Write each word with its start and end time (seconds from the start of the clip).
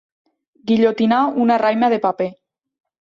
Guillotinar 0.71 1.19
una 1.43 1.59
raima 1.65 1.91
de 1.91 2.01
paper. 2.07 2.31